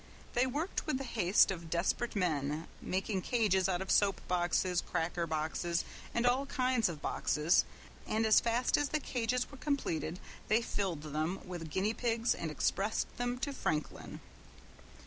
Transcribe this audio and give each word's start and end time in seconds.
They 0.33 0.47
worked 0.47 0.87
with 0.87 0.97
the 0.97 1.03
haste 1.03 1.51
of 1.51 1.69
desperate 1.69 2.15
men, 2.15 2.65
making 2.81 3.21
cages 3.21 3.69
out 3.69 3.83
of 3.83 3.91
soap 3.91 4.19
boxes, 4.27 4.81
cracker 4.81 5.27
boxes, 5.27 5.85
and 6.11 6.25
all 6.25 6.47
kinds 6.47 6.89
of 6.89 7.03
boxes, 7.03 7.65
and 8.07 8.25
as 8.25 8.39
fast 8.39 8.77
as 8.77 8.89
the 8.89 8.99
cages 8.99 9.51
were 9.51 9.57
completed 9.57 10.19
they 10.47 10.63
filled 10.63 11.03
them 11.03 11.39
with 11.47 11.69
guinea 11.69 11.93
pigs 11.93 12.33
and 12.33 12.49
expressed 12.49 13.15
them 13.17 13.37
to 13.45 13.53
Franklin. 13.53 14.21